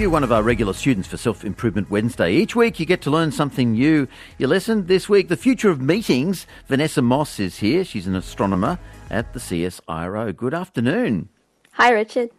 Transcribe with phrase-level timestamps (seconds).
[0.00, 2.32] you one of our regular students for Self Improvement Wednesday?
[2.32, 4.08] Each week you get to learn something new.
[4.38, 6.46] Your lesson this week, the future of meetings.
[6.66, 7.84] Vanessa Moss is here.
[7.84, 8.78] She's an astronomer
[9.08, 10.36] at the CSIRO.
[10.36, 11.28] Good afternoon.
[11.74, 12.30] Hi, Richard.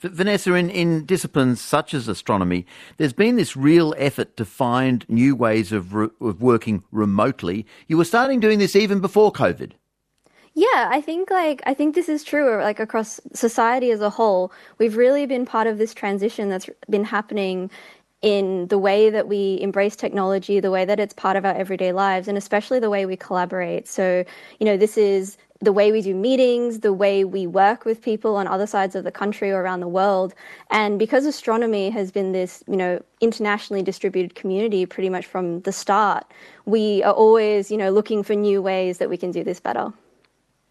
[0.00, 2.64] Vanessa, in, in disciplines such as astronomy,
[2.96, 7.66] there's been this real effort to find new ways of, re- of working remotely.
[7.88, 9.72] You were starting doing this even before COVID.
[10.54, 14.52] Yeah, I think like I think this is true like across society as a whole.
[14.78, 17.70] We've really been part of this transition that's been happening
[18.20, 21.92] in the way that we embrace technology, the way that it's part of our everyday
[21.92, 23.88] lives, and especially the way we collaborate.
[23.88, 24.24] So,
[24.58, 28.36] you know, this is the way we do meetings, the way we work with people
[28.36, 30.34] on other sides of the country or around the world.
[30.70, 35.72] And because astronomy has been this, you know, internationally distributed community pretty much from the
[35.72, 36.24] start,
[36.66, 39.92] we are always, you know, looking for new ways that we can do this better.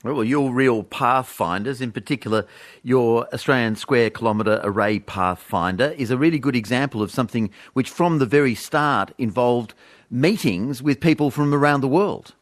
[0.01, 1.81] Well, you're real pathfinders.
[1.81, 2.47] In particular,
[2.83, 8.19] your Australian Square Kilometre Array Pathfinder is a really good example of something which, from
[8.19, 9.73] the very start, involved
[10.09, 12.33] meetings with people from around the world.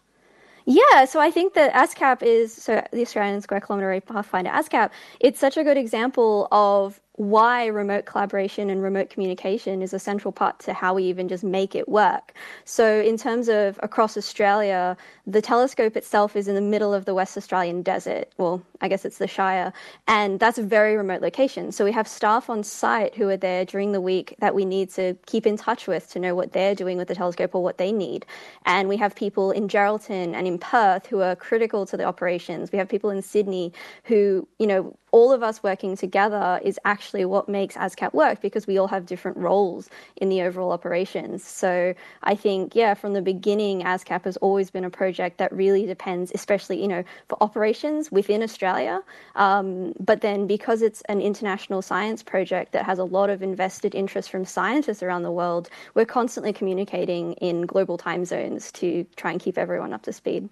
[0.66, 4.92] Yeah, so I think that ASKAP is so the Australian Square Kilometre Array Pathfinder ASKAP.
[5.20, 10.32] It's such a good example of why remote collaboration and remote communication is a central
[10.32, 12.34] part to how we even just make it work.
[12.64, 17.16] So, in terms of across Australia, the telescope itself is in the middle of the
[17.16, 18.32] West Australian desert.
[18.38, 19.74] Well, I guess it's the Shire,
[20.08, 21.72] and that's a very remote location.
[21.72, 24.92] So, we have staff on site who are there during the week that we need
[24.92, 27.80] to keep in touch with to know what they're doing with the telescope or what
[27.80, 28.28] they need.
[28.68, 32.72] And we have people in Geraldton and in Perth who are critical to the operations.
[32.72, 37.26] We have people in Sydney who, you know, all of us working together is actually
[37.26, 41.44] what makes ASKAP work because we all have different roles in the overall operations.
[41.44, 45.88] So I think, yeah, from the beginning, ASKAP has always been a project that really
[45.88, 49.02] depends, especially, you know, for operations within Australia.
[49.36, 53.96] Um, but then because it's an international science project that has a lot of invested
[53.96, 59.32] interest from scientists around the world, we're constantly communicating in global time zones to try
[59.32, 60.48] and keep everyone up to speed.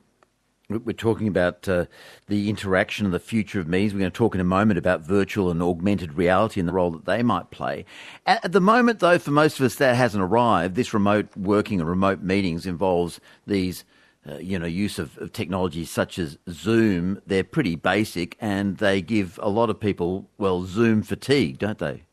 [0.67, 1.85] We're talking about uh,
[2.27, 3.93] the interaction and the future of meetings.
[3.93, 6.89] We're going to talk in a moment about virtual and augmented reality and the role
[6.91, 7.85] that they might play.
[8.25, 10.73] At, the moment, though, for most of us, that hasn't arrived.
[10.75, 13.85] This remote working and remote meetings involves these,
[14.27, 17.21] uh, you know, use of, of technologies such as Zoom.
[17.27, 22.05] They're pretty basic and they give a lot of people, well, Zoom fatigue, don't they?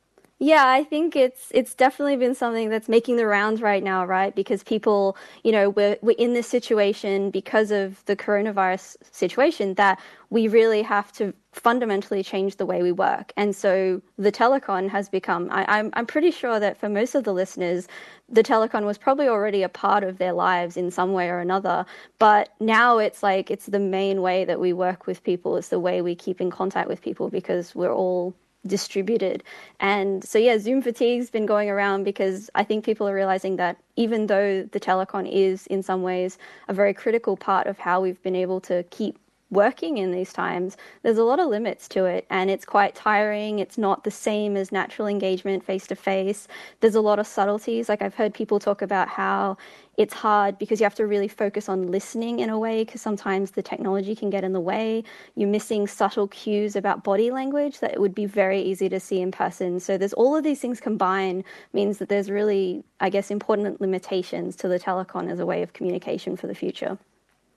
[0.45, 4.35] Yeah, I think it's it's definitely been something that's making the rounds right now, right?
[4.35, 10.01] Because people, you know, we're we're in this situation because of the coronavirus situation that
[10.31, 13.33] we really have to fundamentally change the way we work.
[13.37, 17.23] And so the telecon has become I, I'm I'm pretty sure that for most of
[17.23, 17.87] the listeners,
[18.29, 21.87] the telecon was probably already a part of their lives in some way or another.
[22.19, 25.79] But now it's like it's the main way that we work with people, it's the
[25.79, 28.35] way we keep in contact with people because we're all
[28.67, 29.43] distributed.
[29.81, 33.77] And so, yeah, Zoom fatigue's been going around because I think people are realizing that
[33.97, 38.23] even though the telecon is in some ways a very critical part of how we've
[38.23, 39.19] been able to keep
[39.53, 43.59] working in these times, there's a lot of limits to it and it's quite tiring.
[43.59, 46.49] It's not the same as natural engagement face to face.
[46.81, 47.89] There's a lot of subtleties.
[47.89, 49.59] Like I've heard people talk about how
[49.99, 53.51] it's hard because you have to really focus on listening in a way because sometimes
[53.51, 55.05] the technology can get in the way.
[55.37, 59.21] You're missing subtle cues about body language that it would be very easy to see
[59.21, 59.81] in person.
[59.81, 64.57] So there's all of these things combined means that there's really, I guess, important limitations
[64.57, 66.97] to the telecon as a way of communication for the future.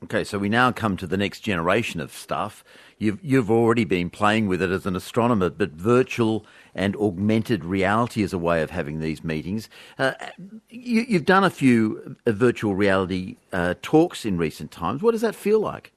[0.06, 2.64] Okay, so we now come to the next generation of stuff.
[3.00, 6.46] You've, you've already been playing with it as an astronomer, but virtual
[6.76, 9.68] and augmented reality is a way of having these meetings.
[9.98, 10.14] Uh,
[10.70, 15.02] you, have done a few uh, virtual reality uh, talks in recent times.
[15.02, 15.92] What does that feel like?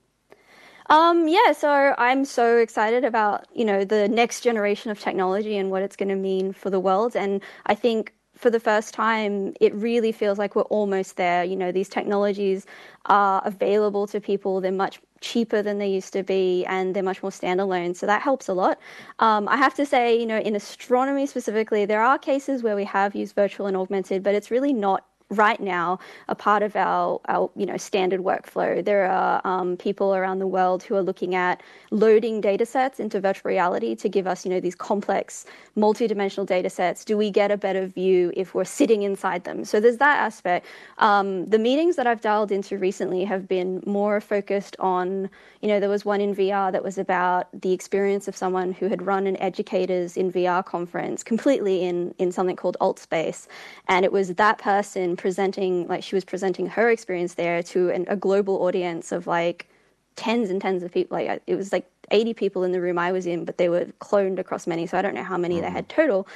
[0.86, 5.70] Um, yeah, so I'm so excited about you know the next generation of technology and
[5.70, 9.52] what it's going to mean for the world, and I think for the first time,
[9.60, 11.42] it really feels like we're almost there.
[11.42, 12.66] You know, these technologies
[13.06, 14.60] are available to people.
[14.60, 17.96] They're much cheaper than they used to be, and they're much more standalone.
[17.96, 18.78] So that helps a lot.
[19.18, 22.84] Um, I have to say, you know, in astronomy specifically, there are cases where we
[22.84, 25.98] have used virtual and augmented, but it's really not right now
[26.28, 28.82] a part of our, our you know standard workflow.
[28.82, 33.20] There are um, people around the world who are looking at loading data sets into
[33.20, 35.44] virtual reality to give us you know these complex
[35.76, 37.04] multi-dimensional data sets.
[37.04, 39.64] Do we get a better view if we're sitting inside them?
[39.64, 40.66] So there's that aspect.
[40.98, 45.28] Um, the meetings that I've dialed into recently have been more focused on
[45.60, 48.88] you know there was one in VR that was about the experience of someone who
[48.88, 53.46] had run an educators in VR conference completely in in something called Altspace,
[53.88, 58.06] and it was that person presenting, like she was presenting her experience there to an,
[58.08, 59.68] a global audience of like
[60.16, 61.18] tens and tens of people.
[61.18, 63.84] Like it was like 80 people in the room I was in, but they were
[64.00, 64.86] cloned across many.
[64.86, 65.62] So I don't know how many mm.
[65.62, 66.26] they had total.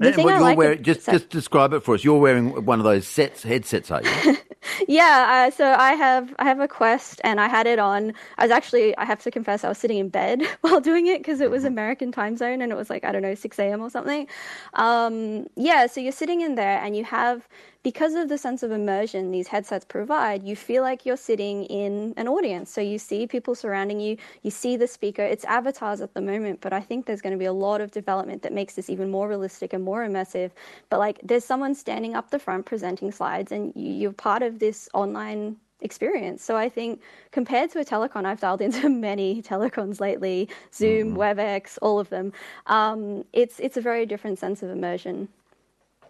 [0.00, 2.02] The and thing I like wearing, just so- just describe it for us.
[2.02, 4.36] You're wearing one of those sets, headsets, are you?
[4.88, 8.12] Yeah, uh, so I have I have a Quest, and I had it on.
[8.38, 11.18] I was actually I have to confess I was sitting in bed while doing it
[11.18, 13.80] because it was American time zone, and it was like I don't know six a.m.
[13.80, 14.26] or something.
[14.74, 17.48] Um, yeah, so you're sitting in there, and you have
[17.84, 22.14] because of the sense of immersion these headsets provide, you feel like you're sitting in
[22.16, 22.70] an audience.
[22.70, 25.22] So you see people surrounding you, you see the speaker.
[25.22, 27.90] It's avatars at the moment, but I think there's going to be a lot of
[27.90, 30.50] development that makes this even more realistic and more immersive.
[30.88, 34.60] But like, there's someone standing up the front presenting slides, and you, you're part of
[34.60, 36.42] this online experience.
[36.42, 37.02] So I think
[37.32, 42.32] compared to a telecon, I've dialed into many telecons lately, Zoom, WebEx, all of them.
[42.66, 45.28] Um, it's it's a very different sense of immersion.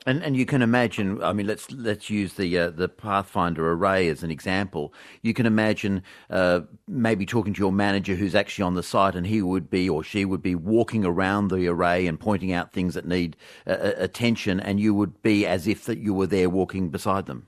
[0.07, 1.23] And and you can imagine.
[1.23, 4.93] I mean, let's let's use the uh, the Pathfinder array as an example.
[5.23, 9.27] You can imagine uh, maybe talking to your manager who's actually on the site, and
[9.27, 12.93] he would be or she would be walking around the array and pointing out things
[12.95, 13.37] that need
[13.67, 17.25] uh, uh, attention, and you would be as if that you were there walking beside
[17.25, 17.47] them.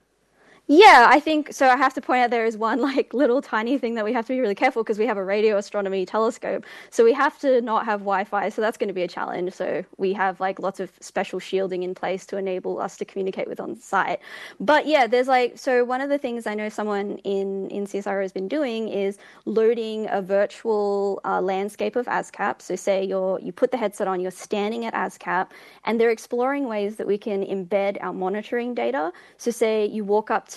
[0.69, 1.69] Yeah, I think so.
[1.69, 4.27] I have to point out there is one like little tiny thing that we have
[4.27, 6.65] to be really careful because we have a radio astronomy telescope.
[6.91, 8.49] So we have to not have Wi-Fi.
[8.49, 9.53] So that's going to be a challenge.
[9.53, 13.47] So we have like lots of special shielding in place to enable us to communicate
[13.47, 14.19] with on site.
[14.59, 18.23] But yeah, there's like so one of the things I know someone in in CSIRO
[18.23, 22.61] has been doing is loading a virtual uh, landscape of ASKAP.
[22.61, 25.49] So say you're you put the headset on, you're standing at ASKAP,
[25.85, 29.13] and they're exploring ways that we can embed our monitoring data.
[29.37, 30.56] So say you walk up to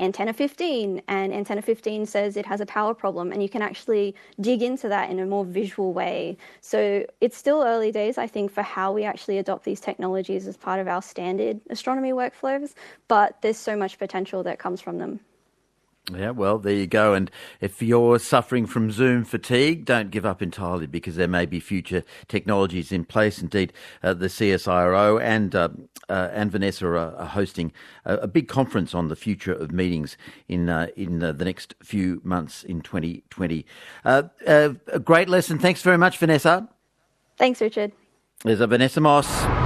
[0.00, 4.14] antenna 15 and antenna 15 says it has a power problem and you can actually
[4.40, 6.36] dig into that in a more visual way.
[6.62, 10.56] So it's still early days i think for how we actually adopt these technologies as
[10.56, 12.74] part of our standard astronomy workflows
[13.08, 15.20] but there's so much potential that comes from them
[16.12, 17.14] Yeah, well, there you go.
[17.14, 17.30] And
[17.60, 22.04] if you're suffering from Zoom fatigue, don't give up entirely because there may be future
[22.26, 23.40] technologies in place.
[23.40, 25.68] Indeed, uh, the CSIRO and uh,
[26.08, 27.72] uh, and Vanessa are, are hosting
[28.04, 30.16] a, a big conference on the future of meetings
[30.48, 33.64] in uh, in uh, the next few months in 2020.
[34.04, 35.58] Uh, uh, a great lesson.
[35.58, 36.68] Thanks very much, Vanessa.
[37.36, 37.92] thanks richard
[38.42, 39.59] There's a Vanessa Moss.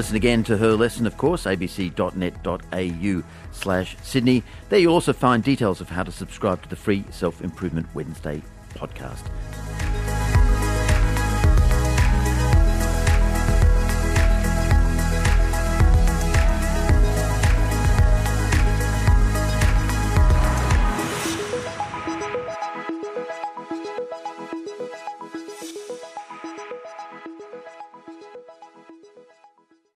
[0.00, 4.42] Listen again to her lesson, of course, abc.net.au slash Sydney.
[4.70, 8.42] There you'll also find details of how to subscribe to the free Self Improvement Wednesday
[8.70, 9.30] podcast.